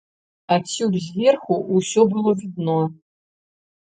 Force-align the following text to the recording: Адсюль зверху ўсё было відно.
Адсюль 0.53 0.95
зверху 1.07 1.57
ўсё 1.79 2.05
было 2.13 2.31
відно. 2.41 2.79